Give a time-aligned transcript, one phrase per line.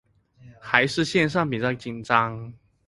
[0.59, 2.51] 還是線上比較緊張